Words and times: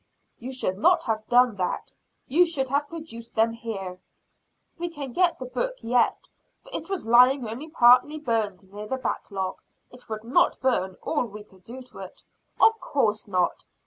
"You 0.39 0.51
should 0.51 0.79
not 0.79 1.03
have 1.03 1.27
done 1.27 1.57
that; 1.57 1.93
you 2.27 2.43
should 2.43 2.69
have 2.69 2.89
produced 2.89 3.35
them 3.35 3.51
here." 3.53 3.99
"We 4.79 4.89
can 4.89 5.11
get 5.13 5.37
the 5.37 5.45
book 5.45 5.75
yet; 5.83 6.27
for 6.63 6.71
it 6.73 6.89
was 6.89 7.05
lying 7.05 7.47
only 7.47 7.69
partly 7.69 8.17
burned 8.17 8.73
near 8.73 8.87
the 8.87 8.97
back 8.97 9.29
log. 9.29 9.61
It 9.91 10.09
would 10.09 10.23
not 10.23 10.59
burn, 10.59 10.95
all 11.03 11.25
we 11.25 11.43
could 11.43 11.63
do 11.63 11.83
to 11.83 11.99
it." 11.99 12.23
"Of 12.59 12.79
course 12.79 13.27
not. 13.27 13.65